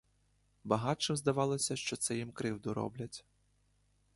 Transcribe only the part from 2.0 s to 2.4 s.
їм